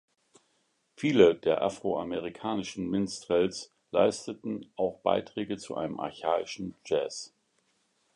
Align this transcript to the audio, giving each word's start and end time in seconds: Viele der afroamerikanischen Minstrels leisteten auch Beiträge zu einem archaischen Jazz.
Viele 0.97 1.35
der 1.35 1.61
afroamerikanischen 1.61 2.89
Minstrels 2.89 3.71
leisteten 3.91 4.65
auch 4.75 4.97
Beiträge 5.01 5.57
zu 5.57 5.75
einem 5.77 5.99
archaischen 5.99 6.73
Jazz. 6.85 7.35